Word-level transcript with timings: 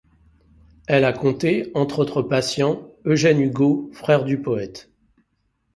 Il 0.89 1.05
a 1.05 1.13
compté, 1.13 1.69
entre 1.75 1.99
autres 1.99 2.23
patients, 2.23 2.89
Eugène 3.05 3.39
Hugo, 3.39 3.91
frère 3.93 4.23
du 4.23 4.41
poète. 4.41 4.89